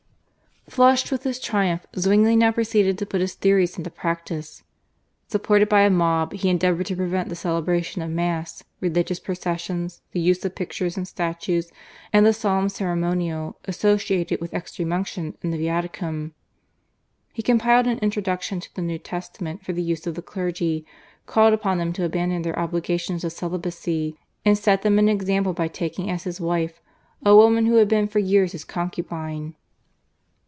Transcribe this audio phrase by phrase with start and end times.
[0.69, 4.63] Flushed with his triumph Zwingli now proceeded to put his theories into practice.
[5.27, 10.21] Supported by a mob he endeavoured to prevent the celebration of Mass, religious processions, the
[10.21, 11.73] use of pictures and statues,
[12.13, 16.31] and the solemn ceremonial associated with Extreme Unction and the Viaticum.
[17.33, 20.85] He compiled an introduction to the New Testament for the use of the clergy,
[21.25, 24.15] called upon them to abandon their obligations of celibacy,
[24.45, 26.79] and set them an example by taking as his wife
[27.25, 29.55] a woman who had been for years his concubine.